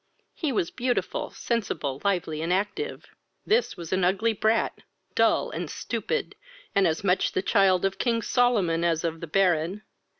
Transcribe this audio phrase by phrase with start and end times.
[0.33, 3.05] He was beautiful, sensible, lively, and active;
[3.45, 4.79] this was an ugly brat,
[5.13, 6.33] dull, and stupid,
[6.73, 9.83] and as much the child of King Solomon as of the Baron.